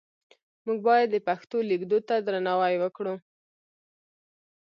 موږ 0.65 0.77
باید 0.87 1.07
د 1.11 1.17
پښتو 1.27 1.57
لیک 1.69 1.81
دود 1.89 2.03
ته 2.09 2.15
درناوی 2.25 2.75
وکړو. 2.79 3.15